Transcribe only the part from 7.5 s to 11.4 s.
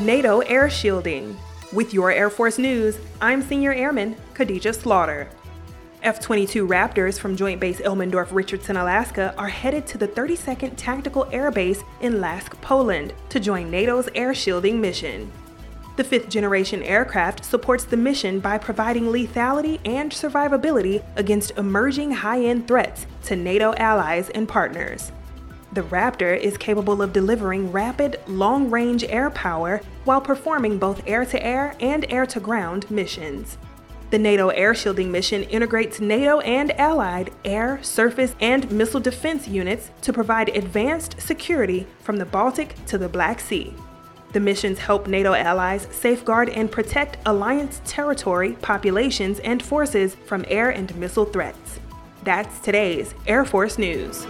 Base Elmendorf Richardson, Alaska are headed to the 32nd Tactical